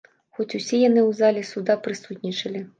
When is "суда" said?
1.53-1.79